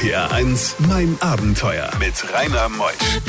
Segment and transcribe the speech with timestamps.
[0.00, 3.20] RPR 1, mein Abenteuer mit Rainer Meusch.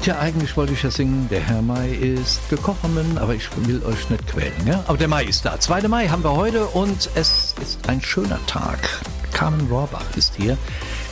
[0.00, 4.08] Tja, eigentlich wollte ich ja singen, der Herr Mai ist gekommen, aber ich will euch
[4.10, 4.66] nicht quälen.
[4.66, 4.84] Ja?
[4.86, 5.58] Aber der Mai ist da.
[5.58, 5.88] 2.
[5.88, 8.78] Mai haben wir heute und es ist ein schöner Tag.
[9.32, 10.56] Carmen Rohrbach ist hier.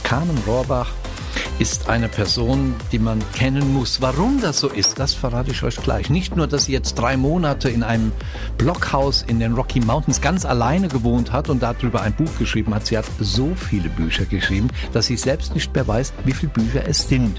[0.05, 0.93] Carmen Rohrbach
[1.59, 4.01] ist eine Person, die man kennen muss.
[4.01, 6.09] Warum das so ist, das verrate ich euch gleich.
[6.09, 8.13] Nicht nur, dass sie jetzt drei Monate in einem
[8.59, 12.87] Blockhaus in den Rocky Mountains ganz alleine gewohnt hat und darüber ein Buch geschrieben hat.
[12.87, 16.87] Sie hat so viele Bücher geschrieben, dass sie selbst nicht mehr weiß, wie viele Bücher
[16.87, 17.39] es sind.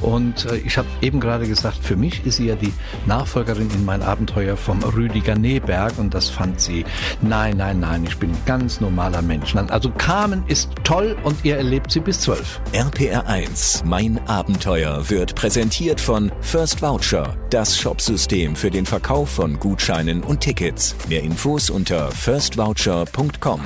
[0.00, 2.72] Und äh, ich habe eben gerade gesagt, für mich ist sie ja die
[3.06, 6.84] Nachfolgerin in mein Abenteuer vom Rüdiger Neberg und das fand sie,
[7.20, 9.54] nein, nein, nein, ich bin ein ganz normaler Mensch.
[9.54, 12.60] Also Carmen ist toll und ihr erlebt sie bis zwölf.
[12.72, 19.58] RPR 1, mein Abenteuer wird präsentiert von First Voucher, das Shopsystem für den Verkauf von
[19.58, 20.94] Gutscheinen und Tickets.
[21.08, 23.60] Mehr Infos unter firstvoucher.com.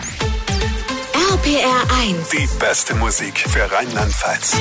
[1.32, 2.30] RPR 1.
[2.30, 4.56] Die beste Musik für Rheinland-Pfalz.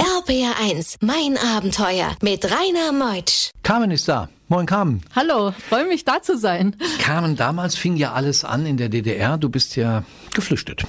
[0.00, 3.50] RPR 1, mein Abenteuer mit Rainer Meutsch.
[3.62, 4.30] Carmen ist da.
[4.48, 5.00] Moin Carmen.
[5.14, 6.74] Hallo, freue mich da zu sein.
[6.98, 9.38] Carmen, damals fing ja alles an in der DDR.
[9.38, 10.02] Du bist ja
[10.34, 10.82] geflüchtet.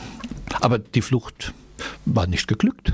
[0.61, 1.53] Aber die Flucht
[2.05, 2.93] war nicht geglückt.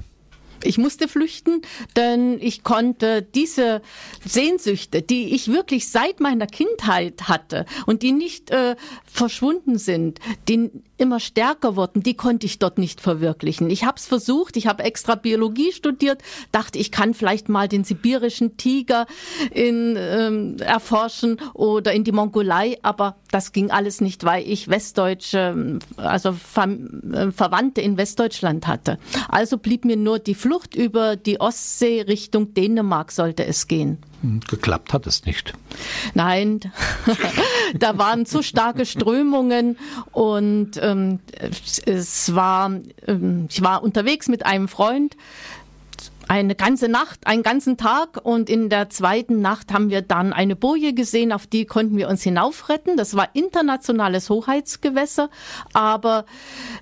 [0.61, 1.61] Ich musste flüchten,
[1.95, 3.81] denn ich konnte diese
[4.25, 10.69] Sehnsüchte, die ich wirklich seit meiner Kindheit hatte und die nicht äh, verschwunden sind, die
[10.99, 13.69] immer stärker wurden, die konnte ich dort nicht verwirklichen.
[13.69, 17.83] Ich habe es versucht, ich habe extra Biologie studiert, dachte, ich kann vielleicht mal den
[17.83, 19.05] sibirischen Tiger
[19.51, 25.79] in, ähm, erforschen oder in die Mongolei, aber das ging alles nicht, weil ich westdeutsche,
[25.97, 28.97] also Ver äh, Verwandte in Westdeutschland hatte.
[29.29, 33.97] Also blieb mir nur die Flucht über die Ostsee Richtung Dänemark sollte es gehen.
[34.21, 35.53] Geklappt hat es nicht.
[36.13, 36.59] Nein,
[37.73, 39.77] da waren zu starke Strömungen
[40.11, 41.19] und ähm,
[41.85, 42.71] es war,
[43.07, 45.15] ähm, ich war unterwegs mit einem Freund,
[46.29, 50.55] eine ganze Nacht, einen ganzen Tag und in der zweiten Nacht haben wir dann eine
[50.55, 52.97] Boje gesehen, auf die konnten wir uns hinaufretten.
[52.97, 55.31] Das war internationales Hoheitsgewässer,
[55.73, 56.25] aber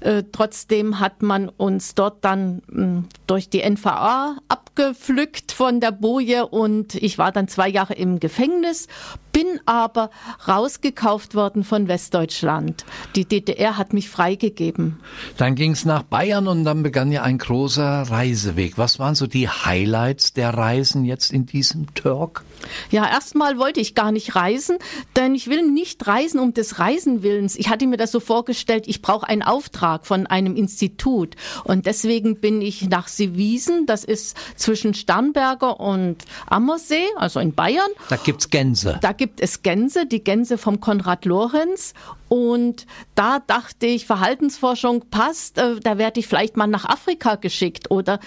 [0.02, 5.92] äh, trotzdem hat man uns dort dann mh, hm, durch die NVA abgepflückt von der
[5.94, 8.88] Boje und ich war dann zwei Jahre im Gefängnis,
[9.32, 10.10] bin aber
[10.48, 12.86] rausgekauft worden von Westdeutschland.
[13.16, 15.00] Die DDR hat mich freigegeben.
[15.38, 18.78] Dann ging es nach Bayern und dann begann ja ein großer Reiseweg.
[18.78, 22.44] Was waren so die Highlights der Reisen jetzt in diesem Talk?
[22.90, 24.78] Ja, erstmal wollte ich gar nicht reisen,
[25.16, 27.56] denn ich will nicht reisen um des Reisenwillens.
[27.56, 32.40] Ich hatte mir das so vorgestellt, ich brauche einen Auftrag von einem Institut und deswegen
[32.40, 37.92] bin ich nach Seewiesen, das ist zwischen Starnberger und Ammersee, also in Bayern.
[38.10, 38.98] Da gibt's Gänse.
[39.02, 41.94] Da gibt es Gänse, die Gänse vom Konrad Lorenz.
[42.30, 47.90] Und da dachte ich, Verhaltensforschung passt, äh, da werde ich vielleicht mal nach Afrika geschickt
[47.90, 48.20] oder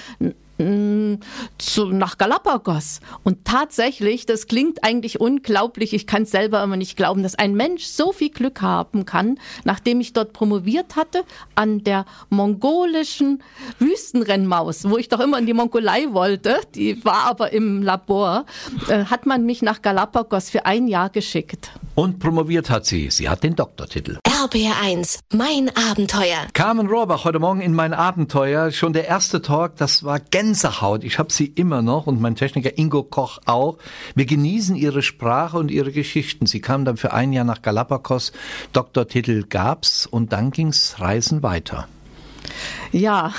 [1.58, 3.00] zu, nach Galapagos.
[3.24, 7.54] Und tatsächlich, das klingt eigentlich unglaublich, ich kann es selber immer nicht glauben, dass ein
[7.54, 13.42] Mensch so viel Glück haben kann, nachdem ich dort promoviert hatte, an der mongolischen
[13.78, 18.44] Wüstenrennmaus, wo ich doch immer in die Mongolei wollte, die war aber im Labor,
[18.88, 21.70] äh, hat man mich nach Galapagos für ein Jahr geschickt.
[21.94, 23.10] Und promoviert hat sie.
[23.10, 24.18] Sie hat den Doktortitel.
[24.40, 26.46] RBR1, mein Abenteuer.
[26.54, 28.70] Carmen Rohrbach, heute Morgen in mein Abenteuer.
[28.70, 31.04] Schon der erste Talk, das war Gänsehaut.
[31.04, 33.76] Ich habe sie immer noch und mein Techniker Ingo Koch auch.
[34.14, 36.46] Wir genießen ihre Sprache und ihre Geschichten.
[36.46, 38.32] Sie kam dann für ein Jahr nach Galapagos.
[38.72, 41.86] Doktortitel gab's und dann ging's Reisen weiter.
[42.92, 43.34] Ja,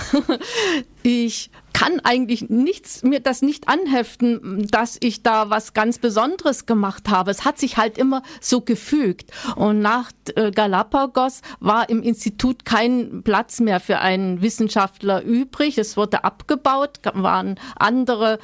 [1.02, 7.10] ich kann eigentlich nichts, mir das nicht anheften, dass ich da was ganz Besonderes gemacht
[7.10, 7.32] habe.
[7.32, 9.32] Es hat sich halt immer so gefügt.
[9.56, 15.78] Und nach äh, Galapagos war im Institut kein Platz mehr für einen Wissenschaftler übrig.
[15.78, 18.40] Es wurde abgebaut, waren andere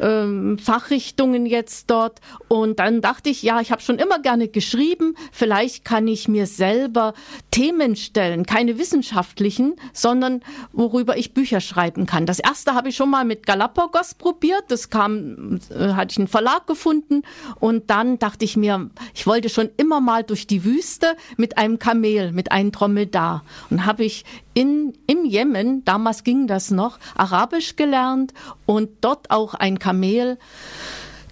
[0.00, 2.20] ähm, Fachrichtungen jetzt dort.
[2.48, 5.14] Und dann dachte ich, ja, ich habe schon immer gerne geschrieben.
[5.32, 7.14] Vielleicht kann ich mir selber
[7.50, 10.42] Themen stellen, keine wissenschaftlichen, sondern
[10.72, 12.26] worüber ich Bücher schreiben kann.
[12.26, 14.64] Das erste habe ich schon mal mit Galapagos probiert.
[14.68, 17.22] Das kam, äh, hatte ich einen Verlag gefunden.
[17.60, 21.78] Und dann dachte ich mir, ich wollte schon immer mal durch die Wüste mit einem
[21.78, 23.44] Kamel, mit einem Dromedar.
[23.70, 24.24] Und habe ich
[24.54, 28.32] in, im Jemen, damals ging das noch, Arabisch gelernt
[28.66, 30.38] und dort auch ein Kamel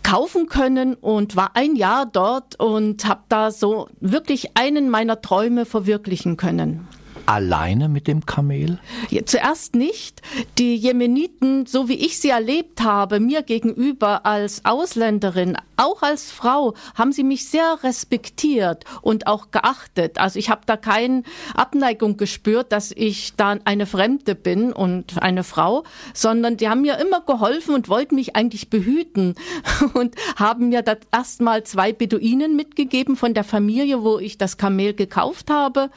[0.02, 5.66] kaufen können und war ein Jahr dort und habe da so wirklich einen meiner Träume
[5.66, 6.88] verwirklichen können
[7.30, 8.78] alleine mit dem Kamel?
[9.08, 10.20] Ja, zuerst nicht.
[10.58, 16.74] Die Jemeniten, so wie ich sie erlebt habe, mir gegenüber als Ausländerin, auch als Frau
[16.94, 20.18] haben sie mich sehr respektiert und auch geachtet.
[20.18, 21.22] Also ich habe da keine
[21.54, 26.98] Abneigung gespürt, dass ich da eine Fremde bin und eine Frau, sondern die haben mir
[26.98, 29.34] immer geholfen und wollten mich eigentlich behüten
[29.94, 34.94] und haben mir das erstmal zwei Beduinen mitgegeben von der Familie, wo ich das Kamel
[34.94, 35.90] gekauft habe.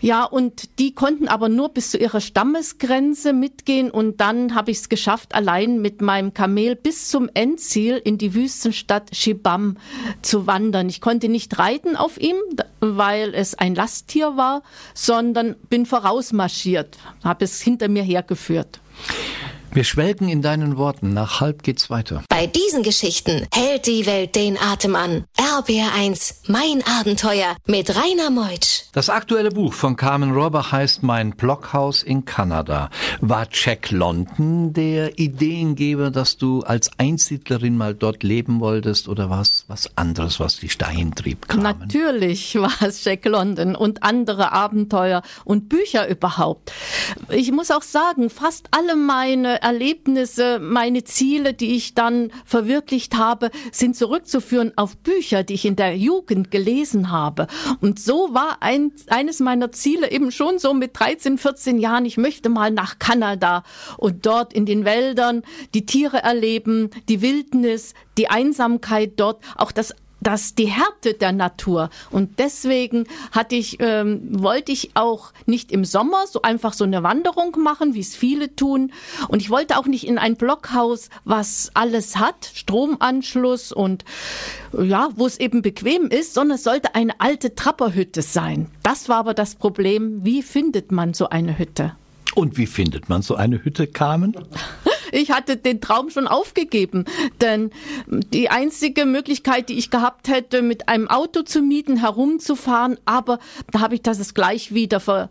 [0.00, 4.78] Ja, und die konnten aber nur bis zu ihrer Stammesgrenze mitgehen und dann habe ich
[4.78, 9.76] es geschafft, allein mit meinem Kamel bis zum Endziel in die Wüstenstadt Shibam
[10.22, 10.88] zu wandern.
[10.88, 12.36] Ich konnte nicht reiten auf ihm,
[12.80, 14.62] weil es ein Lasttier war,
[14.94, 18.80] sondern bin vorausmarschiert, habe es hinter mir hergeführt.
[19.70, 21.12] Wir schwelgen in deinen Worten.
[21.12, 22.22] Nach halb geht's weiter.
[22.28, 25.24] Bei diesen Geschichten hält die Welt den Atem an.
[25.36, 28.84] RBR1, mein Abenteuer mit Rainer Meutsch.
[28.92, 32.88] Das aktuelle Buch von Carmen Rohrbach heißt Mein Blockhaus in Kanada.
[33.20, 39.64] War Jack London der Ideengeber, dass du als Einsiedlerin mal dort leben wolltest oder was
[39.68, 41.78] was anderes, was dich dahin trieb, Carmen?
[41.80, 46.72] Natürlich war es Jack London und andere Abenteuer und Bücher überhaupt.
[47.28, 53.50] Ich muss auch sagen, fast alle meine Erlebnisse, meine Ziele, die ich dann verwirklicht habe,
[53.70, 57.48] sind zurückzuführen auf Bücher, die ich in der Jugend gelesen habe.
[57.82, 62.16] Und so war ein, eines meiner Ziele eben schon so mit 13, 14 Jahren, ich
[62.16, 63.62] möchte mal nach Kanada
[63.98, 65.42] und dort in den Wäldern
[65.74, 71.90] die Tiere erleben, die Wildnis, die Einsamkeit dort, auch das das die Härte der Natur
[72.10, 77.02] und deswegen hatte ich ähm, wollte ich auch nicht im Sommer so einfach so eine
[77.02, 78.92] Wanderung machen, wie es viele tun
[79.28, 84.04] und ich wollte auch nicht in ein Blockhaus, was alles hat, Stromanschluss und
[84.72, 88.70] ja, wo es eben bequem ist, sondern es sollte eine alte Trapperhütte sein.
[88.82, 91.94] Das war aber das Problem, wie findet man so eine Hütte?
[92.34, 94.36] Und wie findet man so eine Hütte, Carmen?
[95.12, 97.04] Ich hatte den Traum schon aufgegeben,
[97.40, 97.70] denn
[98.06, 103.38] die einzige Möglichkeit, die ich gehabt hätte, mit einem Auto zu mieten, herumzufahren, aber
[103.70, 105.30] da habe ich das gleich wieder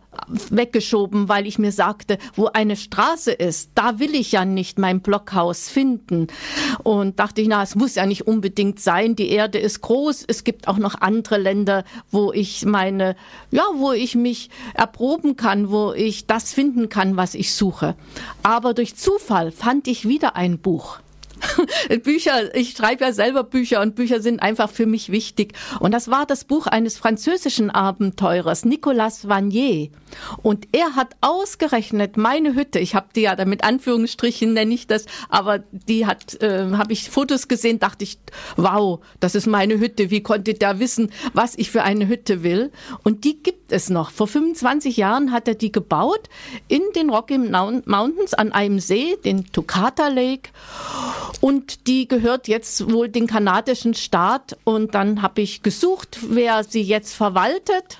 [0.50, 5.02] weggeschoben, weil ich mir sagte, wo eine Straße ist, da will ich ja nicht mein
[5.02, 6.28] Blockhaus finden.
[6.84, 10.44] Und dachte ich, na, es muss ja nicht unbedingt sein, die Erde ist groß, es
[10.44, 13.16] gibt auch noch andere Länder, wo ich meine,
[13.52, 17.96] ja, wo ich mich erproben kann, wo ich das finden kann, was ich suche.
[18.44, 21.00] Aber durch Zufall fand ich wieder ein Buch.
[22.04, 25.54] Bücher, ich schreibe ja selber Bücher und Bücher sind einfach für mich wichtig.
[25.82, 29.90] Und das war das Buch eines französischen Abenteurers, Nicolas Vanier.
[30.42, 34.88] Und er hat ausgerechnet meine Hütte, ich habe die ja da mit Anführungsstrichen nenne ich
[34.88, 38.20] das, aber die hat, äh, habe ich Fotos gesehen, dachte ich,
[38.56, 40.10] wow, das ist meine Hütte.
[40.12, 42.72] Wie konnte der wissen, was ich für eine Hütte will?
[43.04, 44.12] Und die gibt es noch.
[44.12, 46.30] Vor 25 Jahren hat er die gebaut
[46.68, 50.50] in den Rocky Mountains an einem See, den Tukata Lake.
[51.42, 54.58] Und die gehört jetzt wohl den kanadischen Staat.
[54.64, 58.00] Und dann habe ich gesucht, wer sie jetzt verwaltet.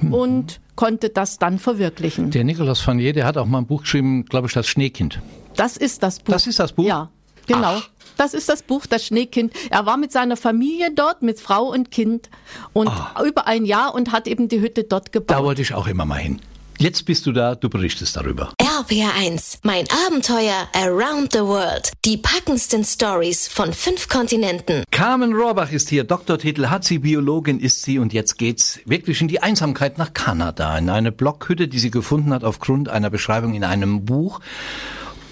[0.00, 0.14] Mhm.
[0.14, 2.30] Und konnte das dann verwirklichen.
[2.30, 5.20] Der Nicolas Vanier, der hat auch mal ein Buch geschrieben, glaube ich, das Schneekind.
[5.56, 6.32] Das ist das Buch.
[6.32, 6.84] Das ist das Buch?
[6.84, 7.10] Ja,
[7.46, 7.78] genau.
[7.78, 7.88] Ach.
[8.16, 9.52] Das ist das Buch Das Schneekind.
[9.70, 12.28] Er war mit seiner Familie dort, mit Frau und Kind
[12.72, 13.22] und ah.
[13.24, 15.36] über ein Jahr und hat eben die Hütte dort gebaut.
[15.36, 16.40] Da wollte ich auch immer mal hin.
[16.78, 18.52] Jetzt bist du da, du berichtest darüber.
[18.60, 21.92] RPR1, mein Abenteuer Around the World.
[22.04, 24.82] Die packendsten Stories von fünf Kontinenten.
[24.90, 29.28] Carmen Rohrbach ist hier, Doktortitel hat sie, Biologin ist sie und jetzt geht's wirklich in
[29.28, 33.62] die Einsamkeit nach Kanada, in eine Blockhütte, die sie gefunden hat aufgrund einer Beschreibung in
[33.62, 34.40] einem Buch.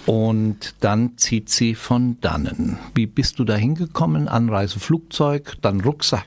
[0.05, 2.77] Und dann zieht sie von dannen.
[2.95, 4.27] Wie bist du da hingekommen?
[4.27, 6.25] Anreise Flugzeug, dann Rucksack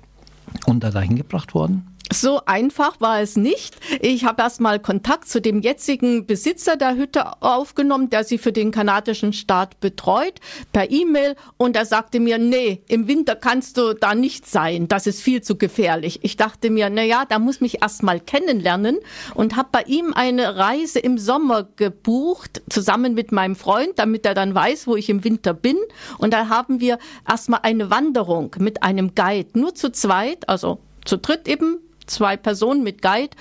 [0.67, 1.94] und da dahin gebracht worden?
[2.15, 3.75] So einfach war es nicht.
[4.01, 8.53] Ich habe erst mal Kontakt zu dem jetzigen Besitzer der Hütte aufgenommen, der sie für
[8.53, 10.35] den kanadischen Staat betreut,
[10.73, 11.35] per E-Mail.
[11.57, 14.87] Und er sagte mir, nee, im Winter kannst du da nicht sein.
[14.87, 16.21] Das ist viel zu gefährlich.
[16.23, 18.99] Ich dachte mir, na ja, da muss mich erst mal kennenlernen
[19.35, 24.35] und habe bei ihm eine Reise im Sommer gebucht, zusammen mit meinem Freund, damit er
[24.35, 25.79] dann weiß, wo ich im Winter bin.
[26.19, 30.79] Und da haben wir erst mal eine Wanderung mit einem Guide, nur zu zweit, also
[31.05, 33.37] zu dritt eben zwei Personen mit Guide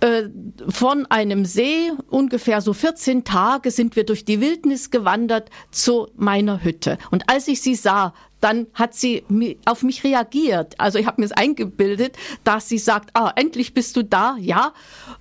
[0.00, 0.24] äh,
[0.68, 1.90] von einem See.
[2.08, 6.98] Ungefähr so 14 Tage sind wir durch die Wildnis gewandert zu meiner Hütte.
[7.10, 9.24] Und als ich sie sah, dann hat sie
[9.64, 10.74] auf mich reagiert.
[10.78, 14.72] Also ich habe mir es eingebildet, dass sie sagt, ah, endlich bist du da, ja.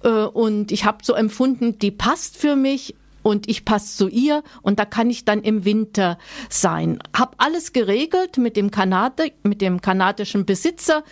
[0.04, 2.96] Äh, und ich habe so empfunden, die passt für mich
[3.28, 6.18] und ich passe zu ihr und da kann ich dann im Winter
[6.50, 7.00] sein.
[7.14, 11.04] Hab alles geregelt mit dem Kanada, mit dem kanadischen Besitzer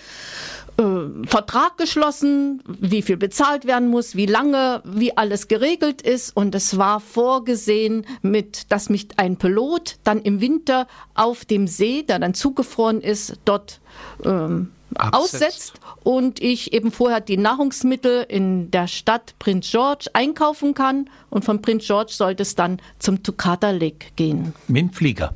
[0.78, 6.36] äh, Vertrag geschlossen, wie viel bezahlt werden muss, wie lange, wie alles geregelt ist.
[6.36, 12.04] Und es war vorgesehen, mit, dass mich ein Pilot dann im Winter auf dem See,
[12.04, 13.82] der dann zugefroren ist, dort
[14.24, 15.74] ähm, aussetzt
[16.04, 21.62] und ich eben vorher die Nahrungsmittel in der Stadt Prince George einkaufen kann und von
[21.62, 24.54] Prince George sollte es dann zum Tukata Lake gehen.
[24.68, 25.34] Mit dem Flieger?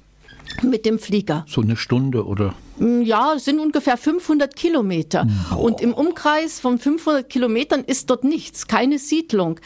[0.62, 1.46] Mit dem Flieger.
[1.48, 2.54] So eine Stunde oder?
[2.80, 5.28] Mm, ja, es sind ungefähr 500 Kilometer.
[5.50, 5.60] Boah.
[5.60, 9.60] Und im Umkreis von 500 Kilometern ist dort nichts, keine Siedlung.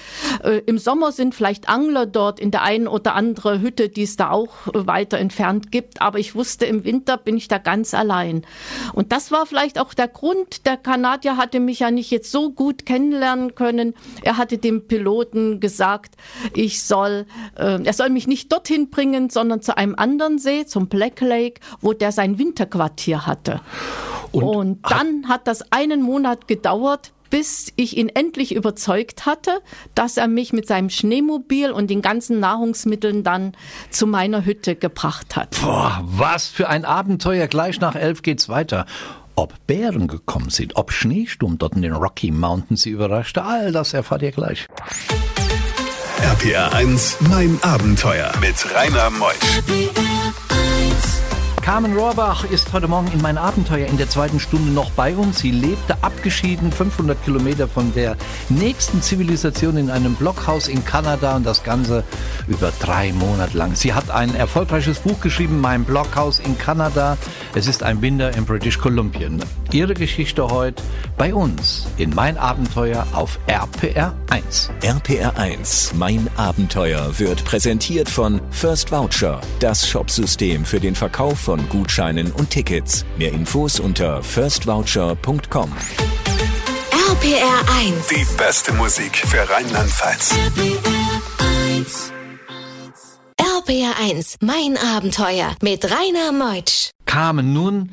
[0.44, 4.18] Äh, Im Sommer sind vielleicht Angler dort in der einen oder anderen Hütte, die es
[4.18, 6.02] da auch äh, weiter entfernt gibt.
[6.02, 8.46] Aber ich wusste, im Winter bin ich da ganz allein.
[8.94, 10.66] Und das war vielleicht auch der Grund.
[10.66, 13.94] Der Kanadier hatte mich ja nicht jetzt so gut kennenlernen können.
[14.24, 16.16] Er hatte dem Piloten gesagt,
[16.54, 20.88] ich soll, äh, er soll mich nicht dorthin bringen, sondern zu einem anderen See, zum
[20.88, 23.62] Black Lake, wo der sein Winterquartier Haustier hatte.
[24.32, 29.60] Und, und dann hat das einen Monat gedauert, bis ich ihn endlich überzeugt hatte,
[29.96, 33.54] dass er mich mit seinem Schneemobil und den ganzen Nahrungsmitteln dann
[33.90, 35.58] zu meiner Hütte gebracht hat.
[35.62, 37.48] Boah, was für ein Abenteuer.
[37.48, 38.86] Gleich nach elf geht's weiter.
[39.36, 43.94] Ob Bären gekommen sind, ob Schneesturm dort in den Rocky Mountains sie überraschte, all das
[43.94, 44.68] erfahrt ihr gleich.
[46.22, 50.53] RPR 1, mein Abenteuer mit Rainer Meusch.
[51.64, 55.40] Carmen Rohrbach ist heute Morgen in mein Abenteuer in der zweiten Stunde noch bei uns.
[55.40, 58.18] Sie lebte abgeschieden 500 Kilometer von der
[58.50, 62.04] nächsten Zivilisation in einem Blockhaus in Kanada und das Ganze
[62.50, 63.76] über drei Monate lang.
[63.76, 67.18] Sie hat ein erfolgreiches Buch geschrieben, Mein Blockhaus in Kanada.
[67.56, 69.30] Es ist ein Binder in British Columbia.
[69.72, 70.84] Ihre Geschichte heute
[71.18, 74.70] bei uns in Mein Abenteuer auf RPR 1.
[74.82, 81.53] RPR 1, Mein Abenteuer wird präsentiert von First Voucher, das Shopsystem für den Verkauf von
[81.54, 83.06] von Gutscheinen und Tickets.
[83.16, 85.72] Mehr Infos unter firstvoucher.com.
[87.12, 88.08] RPR 1.
[88.08, 90.34] Die beste Musik für Rheinland-Pfalz.
[93.38, 96.90] RPR 1, mein Abenteuer mit Rainer Meutsch.
[97.06, 97.92] Carmen, nun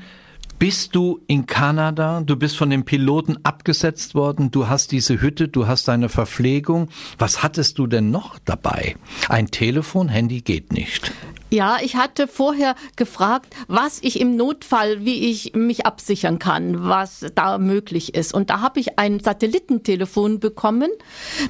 [0.61, 5.49] bist du in Kanada, du bist von den Piloten abgesetzt worden, du hast diese Hütte,
[5.49, 6.91] du hast deine Verpflegung.
[7.19, 8.95] Was hattest du denn noch dabei?
[9.31, 11.13] Ein Telefon, Handy geht nicht.
[11.49, 17.25] Ja, ich hatte vorher gefragt, was ich im Notfall, wie ich mich absichern kann, was
[17.35, 18.35] da möglich ist.
[18.35, 20.91] Und da habe ich ein Satellitentelefon bekommen,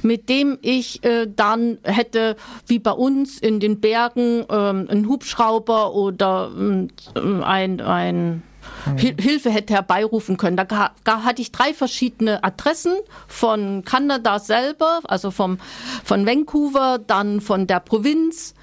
[0.03, 5.93] mit dem ich äh, dann hätte, wie bei uns in den Bergen, ähm, einen Hubschrauber
[5.93, 8.43] oder äh, ein, ein
[8.97, 10.57] Hilfe hätte herbeirufen können.
[10.57, 12.93] Da, da, hatte ich drei verschiedene Adressen
[13.27, 15.59] von Kanada selber, also vom,
[16.03, 18.53] von Vancouver, dann von der Provinz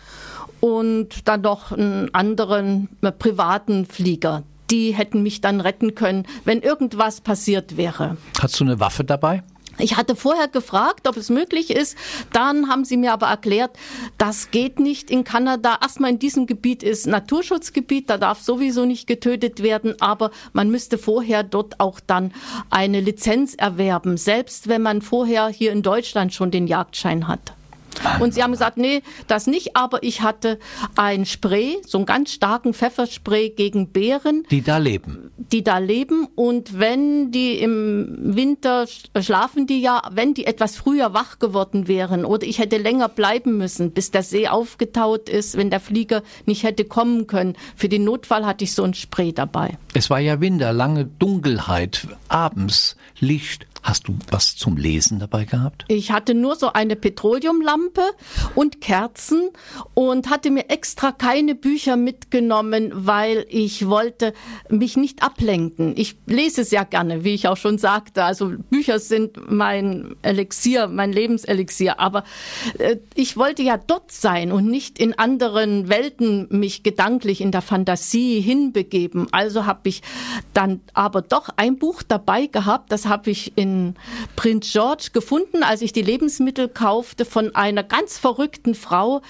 [0.60, 4.42] und dann noch einen anderen äh, privaten Flieger.
[4.70, 8.16] Die hätten mich dann retten können, wenn irgendwas passiert wäre.
[8.40, 9.42] Hast du eine Waffe dabei?
[9.78, 11.97] Ich hatte vorher gefragt, ob es möglich ist.
[12.32, 13.70] Dann haben sie mir aber erklärt,
[14.18, 15.78] das geht nicht in Kanada.
[15.80, 20.99] Erstmal in diesem Gebiet ist Naturschutzgebiet, da darf sowieso nicht getötet werden, aber man müsste
[20.99, 22.32] vorher dort auch dann
[22.70, 27.52] eine Lizenz erwerben, selbst wenn man vorher hier in Deutschland schon den Jagdschein hat.
[28.21, 30.59] Und sie haben gesagt, nee, das nicht, aber ich hatte
[30.97, 34.45] ein Spray, so einen ganz starken Pfefferspray gegen Bären.
[34.50, 35.31] Die da leben.
[35.37, 38.87] Die da leben und wenn die im Winter
[39.21, 43.57] schlafen die ja, wenn die etwas früher wach geworden wären oder ich hätte länger bleiben
[43.57, 47.57] müssen, bis der See aufgetaut ist, wenn der Flieger nicht hätte kommen können.
[47.76, 49.78] Für den Notfall hatte ich so ein Spray dabei.
[49.95, 53.67] Es war ja Winter, lange Dunkelheit, abends Licht.
[53.82, 55.85] Hast du was zum Lesen dabei gehabt?
[55.88, 58.02] Ich hatte nur so eine Petroleumlampe
[58.54, 59.50] und Kerzen
[59.94, 64.35] und hatte mir extra keine Bücher mitgenommen, weil ich wollte
[64.68, 65.94] mich nicht ablenken.
[65.97, 68.25] Ich lese sehr gerne, wie ich auch schon sagte.
[68.25, 72.00] Also Bücher sind mein Elixier, mein Lebenselixier.
[72.00, 72.25] Aber
[72.78, 77.62] äh, ich wollte ja dort sein und nicht in anderen Welten mich gedanklich in der
[77.62, 79.28] Fantasie hinbegeben.
[79.30, 80.02] Also habe ich
[80.52, 83.94] dann aber doch ein Buch dabei gehabt, das habe ich in in
[84.37, 89.22] Prince George gefunden, als ich die Lebensmittel kaufte von einer ganz verrückten Frau,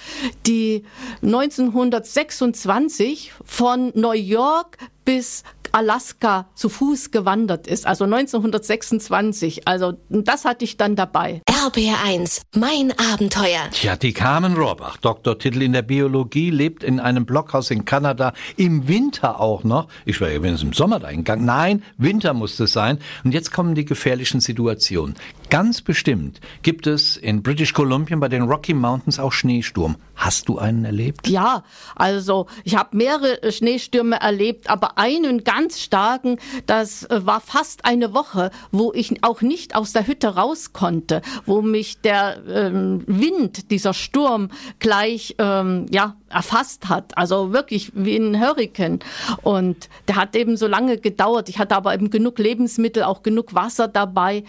[0.46, 0.84] die
[1.22, 5.42] 1926 von New York bis
[5.72, 9.66] Alaska zu Fuß gewandert ist, also 1926.
[9.66, 11.42] Also das hatte ich dann dabei.
[11.48, 13.68] RBR1, mein Abenteuer.
[13.72, 18.88] Tja, die Carmen Rohrbach, Doktortitel in der Biologie, lebt in einem Blockhaus in Kanada, im
[18.88, 19.88] Winter auch noch.
[20.04, 21.44] Ich war ja wenigstens im Sommer da hingegangen.
[21.44, 22.98] Nein, Winter muss es sein.
[23.24, 25.16] Und jetzt kommen die gefährlichen Situationen.
[25.50, 29.96] Ganz bestimmt gibt es in British Columbia bei den Rocky Mountains auch Schneesturm.
[30.14, 31.26] Hast du einen erlebt?
[31.26, 31.64] Ja,
[31.96, 38.12] also ich habe mehrere Schneestürme erlebt, aber einen ganz starken, das äh, war fast eine
[38.12, 43.70] Woche, wo ich auch nicht aus der Hütte raus konnte, wo mich der ähm, Wind,
[43.70, 44.50] dieser Sturm
[44.80, 49.00] gleich ähm, ja erfasst hat, also wirklich wie ein Hurrikan.
[49.42, 51.48] Und der hat eben so lange gedauert.
[51.48, 54.44] Ich hatte aber eben genug Lebensmittel, auch genug Wasser dabei.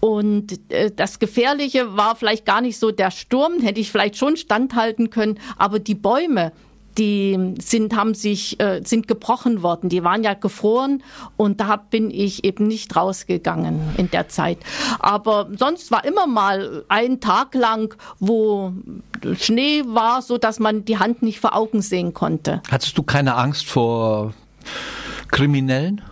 [0.00, 4.36] Und äh, das Gefährliche war vielleicht gar nicht so der Sturm, hätte ich vielleicht schon
[4.36, 6.52] standhalten können, aber die Bäume,
[6.98, 9.88] die sind, haben sich, äh, sind gebrochen worden.
[9.88, 11.02] Die waren ja gefroren
[11.36, 14.58] und da bin ich eben nicht rausgegangen in der Zeit.
[14.98, 18.72] Aber sonst war immer mal ein Tag lang, wo
[19.38, 22.62] Schnee war, so dass man die Hand nicht vor Augen sehen konnte.
[22.70, 24.34] Hattest du keine Angst vor
[25.28, 26.02] Kriminellen?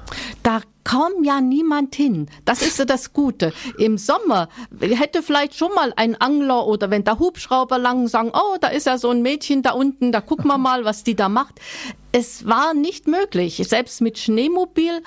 [0.43, 2.28] Da kaum ja niemand hin.
[2.45, 3.52] Das ist so das Gute.
[3.76, 4.49] Im Sommer
[4.81, 8.87] hätte vielleicht schon mal ein Angler oder wenn der Hubschrauber lang sagen, oh, da ist
[8.87, 11.61] ja so ein Mädchen da unten, da gucken wir mal, was die da macht
[12.13, 13.63] es war nicht möglich.
[13.67, 15.03] Selbst mit Schneemobil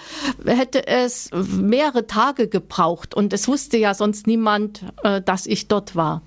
[0.46, 5.96] hätte es mehrere Tage gebraucht und es wusste ja sonst niemand, äh, dass ich dort
[5.96, 6.22] war.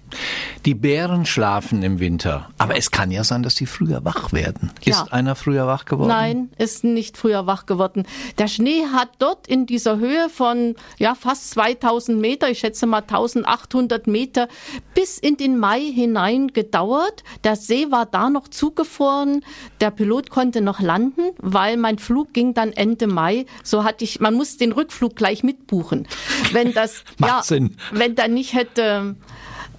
[0.64, 4.71] Die Bären schlafen im Winter, aber es kann ja sein, dass sie früher wach werden.
[4.85, 5.02] Ja.
[5.02, 6.09] Ist einer früher wach geworden?
[6.09, 8.05] Nein, ist nicht früher wach geworden.
[8.38, 13.00] Der Schnee hat dort in dieser Höhe von ja fast 2000 Meter, ich schätze mal
[13.00, 14.49] 1800 Meter,
[14.95, 17.25] bis in den Mai hinein gedauert.
[17.45, 19.45] Der See war da noch zugefroren.
[19.81, 23.47] Der Pilot konnte noch landen, weil mein Flug ging dann Ende Mai.
[23.62, 26.07] So hatte ich, man muss den Rückflug gleich mitbuchen.
[26.52, 27.76] Wenn das, Macht ja, Sinn.
[27.92, 29.16] wenn da nicht hätte,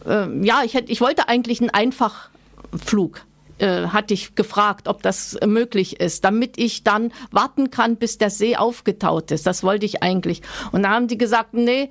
[0.05, 3.21] äh, ja, ich hätte, ich wollte eigentlich einen Einfachflug
[3.59, 8.29] äh, hatte ich gefragt, ob das möglich ist, damit ich dann warten kann, bis der
[8.29, 9.45] See aufgetaut ist.
[9.45, 10.41] Das wollte ich eigentlich.
[10.71, 11.89] Und da haben die gesagt, nee,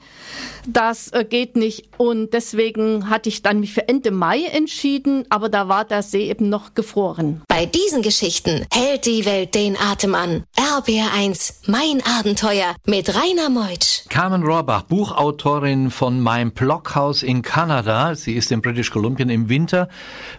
[0.67, 1.89] das äh, geht nicht.
[1.99, 6.29] Und deswegen hatte ich dann mich für Ende Mai entschieden, aber da war der See
[6.31, 7.43] eben noch gefroren.
[7.49, 10.45] Bei diesen Geschichten hält die Welt den Atem an.
[10.57, 14.09] RBR1, mein Abenteuer mit Rainer Meutsch.
[14.09, 18.15] Carmen Rohrbach, Buchautorin von Mein Blockhaus in Kanada.
[18.15, 19.89] Sie ist in British Columbia im Winter.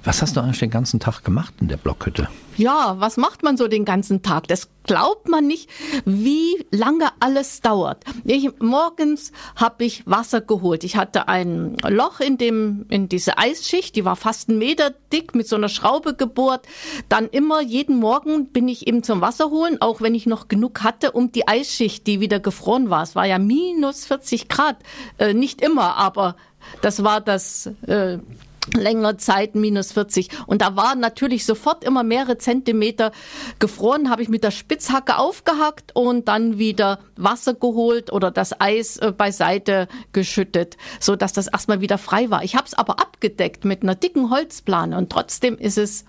[0.03, 2.27] Was hast du eigentlich den ganzen Tag gemacht in der Blockhütte?
[2.57, 4.47] Ja, was macht man so den ganzen Tag?
[4.47, 5.69] Das glaubt man nicht,
[6.05, 8.03] wie lange alles dauert.
[8.25, 10.83] Ich, morgens habe ich Wasser geholt.
[10.83, 15.33] Ich hatte ein Loch in dem in diese Eisschicht, die war fast einen Meter dick
[15.33, 16.67] mit so einer Schraube gebohrt.
[17.09, 20.83] Dann immer jeden Morgen bin ich eben zum Wasser holen, auch wenn ich noch genug
[20.83, 23.03] hatte, um die Eisschicht, die wieder gefroren war.
[23.03, 24.77] Es war ja minus 40 Grad,
[25.17, 26.35] äh, nicht immer, aber
[26.81, 28.19] das war das äh,
[28.73, 30.29] längere Zeit minus 40.
[30.47, 33.11] Und da war natürlich sofort immer mehrere Zentimeter
[33.59, 38.97] gefroren, habe ich mit der Spitzhacke aufgehackt und dann wieder Wasser geholt oder das Eis
[38.97, 42.43] äh, beiseite geschüttet, so dass das erstmal wieder frei war.
[42.43, 46.05] Ich habe es aber abgedeckt mit einer dicken Holzplane und trotzdem ist es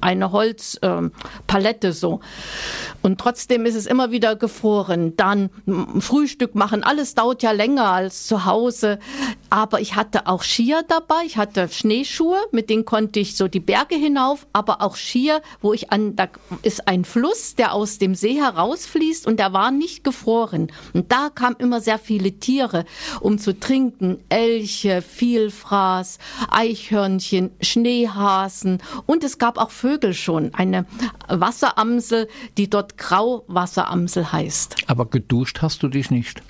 [0.00, 2.20] eine Holzpalette so.
[3.02, 5.16] Und trotzdem ist es immer wieder gefroren.
[5.16, 5.50] Dann
[6.00, 8.98] Frühstück machen, alles dauert ja länger als zu Hause.
[9.50, 13.60] Aber ich hatte auch Skier dabei, ich hatte Schneeschuhe, mit denen konnte ich so die
[13.60, 16.28] Berge hinauf, aber auch Skier, wo ich an, da
[16.62, 20.72] ist ein Fluss, der aus dem See herausfließt und der war nicht gefroren.
[20.92, 22.84] Und da kamen immer sehr viele Tiere,
[23.20, 24.24] um zu trinken.
[24.28, 26.18] Elche, Vielfraß,
[26.50, 30.52] Eichhörnchen, Schneehasen und es gab gab auch Vögel schon.
[30.54, 30.86] Eine
[31.28, 34.76] Wasseramsel, die dort Grauwasseramsel heißt.
[34.86, 36.42] Aber geduscht hast du dich nicht?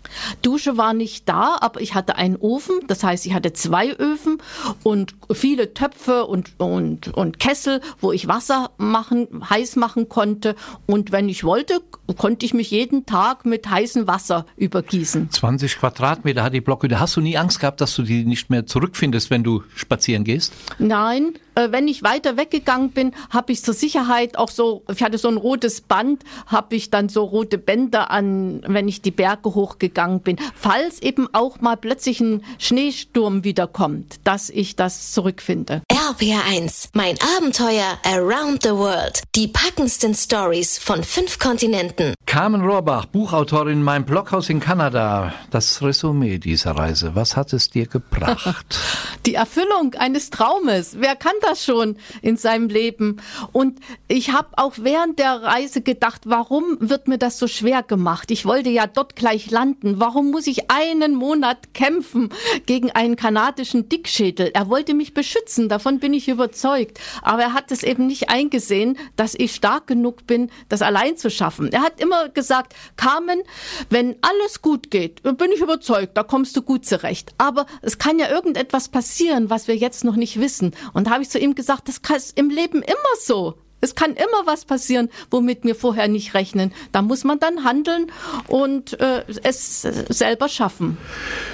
[0.42, 2.80] Dusche war nicht da, aber ich hatte einen Ofen.
[2.86, 4.38] Das heißt, ich hatte zwei Öfen
[4.82, 10.54] und viele Töpfe und, und, und Kessel, wo ich Wasser machen, heiß machen konnte.
[10.86, 11.80] Und wenn ich wollte,
[12.12, 15.30] konnte ich mich jeden Tag mit heißem Wasser übergießen.
[15.30, 17.00] 20 Quadratmeter hat die Blockhütte.
[17.00, 20.52] Hast du nie Angst gehabt, dass du die nicht mehr zurückfindest, wenn du spazieren gehst?
[20.78, 25.18] Nein, äh, wenn ich weiter weggegangen bin, habe ich zur Sicherheit auch so, ich hatte
[25.18, 29.54] so ein rotes Band, habe ich dann so rote Bänder an, wenn ich die Berge
[29.54, 30.36] hochgegangen bin.
[30.54, 35.82] Falls eben auch mal plötzlich ein Schneesturm wiederkommt, dass ich das zurückfinde.
[35.90, 39.22] RPR1, mein Abenteuer around the world.
[39.34, 41.93] Die packendsten Stories von fünf Kontinenten.
[42.34, 45.32] Carmen Rohrbach, Buchautorin Mein Blockhaus in Kanada.
[45.50, 47.14] Das Resümee dieser Reise.
[47.14, 48.76] Was hat es dir gebracht?
[49.26, 50.96] die Erfüllung eines Traumes.
[50.98, 53.22] Wer kann das schon in seinem Leben?
[53.52, 53.78] Und
[54.08, 58.32] ich habe auch während der Reise gedacht, warum wird mir das so schwer gemacht?
[58.32, 60.00] Ich wollte ja dort gleich landen.
[60.00, 62.30] Warum muss ich einen Monat kämpfen
[62.66, 64.50] gegen einen kanadischen Dickschädel?
[64.54, 66.98] Er wollte mich beschützen, davon bin ich überzeugt.
[67.22, 71.30] Aber er hat es eben nicht eingesehen, dass ich stark genug bin, das allein zu
[71.30, 71.72] schaffen.
[71.72, 73.42] Er hat immer gesagt, Carmen,
[73.90, 77.32] wenn alles gut geht, bin ich überzeugt, da kommst du gut zurecht.
[77.38, 80.74] Aber es kann ja irgendetwas passieren, was wir jetzt noch nicht wissen.
[80.92, 83.58] Und da habe ich zu ihm gesagt, das ist im Leben immer so.
[83.84, 86.72] Es kann immer was passieren, womit wir vorher nicht rechnen.
[86.90, 88.06] Da muss man dann handeln
[88.46, 90.96] und äh, es selber schaffen.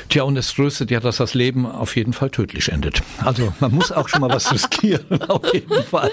[0.08, 3.02] Tja, und es tröstet ja, dass das Leben auf jeden Fall tödlich endet.
[3.24, 6.12] Also man muss auch schon mal was riskieren, auf jeden Fall.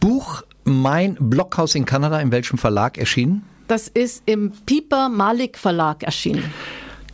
[0.00, 3.44] Buch Mein Blockhaus in Kanada, in welchem Verlag erschienen?
[3.68, 6.44] Das ist im Piper Malik Verlag erschienen.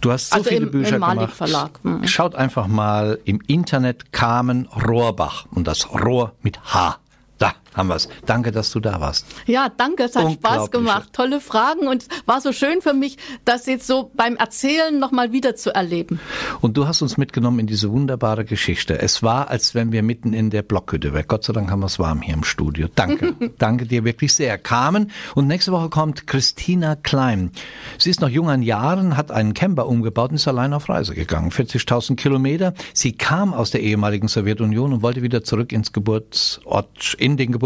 [0.01, 1.35] Du hast so Also viele im- Bücher im Malik gemacht.
[1.37, 2.07] Verlag, mhm.
[2.07, 6.97] Schaut einfach mal im Internet Carmen Rohrbach und das Rohr mit H.
[7.39, 8.09] Da haben wir es.
[8.27, 9.27] Danke, dass du da warst.
[9.47, 11.11] Ja, danke, es hat Spaß gemacht.
[11.13, 15.55] Tolle Fragen und war so schön für mich, das jetzt so beim Erzählen nochmal wieder
[15.55, 16.21] zu erleben.
[16.61, 19.01] Und du hast uns mitgenommen in diese wunderbare Geschichte.
[19.01, 21.25] Es war, als wenn wir mitten in der Blockhütte wären.
[21.29, 22.89] Gott sei Dank haben wir es warm hier im Studio.
[22.95, 23.35] Danke.
[23.59, 24.59] Danke dir wirklich sehr.
[24.59, 25.11] Carmen.
[25.35, 27.53] Und nächste Woche kommt Christina Klein.
[27.99, 31.15] Sie ist noch jung an Jahren, hat einen Camper umgebaut und ist allein auf Reise
[31.15, 31.51] gegangen.
[31.51, 32.75] 40.000 Kilometer.
[32.95, 37.60] Sie kam aus der ehemaligen Sowjetunion und wollte wieder zurück ins Geburtsort, in den Geburtsort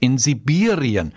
[0.00, 1.12] in Sibirien.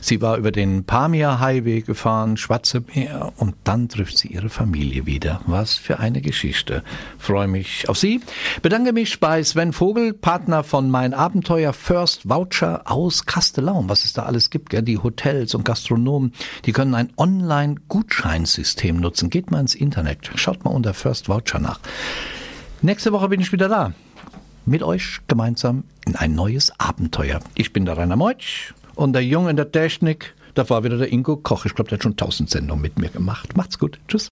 [0.00, 5.06] Sie war über den Pamir Highway gefahren, Schwarze Meer und dann trifft sie ihre Familie
[5.06, 5.40] wieder.
[5.46, 6.82] Was für eine Geschichte.
[7.18, 8.20] Freue mich auf Sie.
[8.62, 13.88] Bedanke mich bei Sven Vogel, Partner von Mein Abenteuer First Voucher aus Kastellaun.
[13.88, 14.82] Was es da alles gibt, gell?
[14.82, 16.32] die Hotels und Gastronomen,
[16.64, 19.30] die können ein Online-Gutscheinsystem nutzen.
[19.30, 21.78] Geht mal ins Internet, schaut mal unter First Voucher nach.
[22.80, 23.94] Nächste Woche bin ich wieder da
[24.66, 27.40] mit euch gemeinsam in ein neues Abenteuer.
[27.54, 31.12] Ich bin der Rainer Meutsch und der Junge in der Technik, da war wieder der
[31.12, 31.64] Ingo Koch.
[31.64, 33.56] Ich glaube, der hat schon tausend Sendungen mit mir gemacht.
[33.56, 33.98] Macht's gut.
[34.08, 34.20] Tschüss.